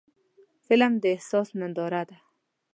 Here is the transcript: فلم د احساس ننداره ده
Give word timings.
فلم 0.65 0.93
د 1.03 1.03
احساس 1.15 1.47
ننداره 1.59 2.01
ده 2.09 2.17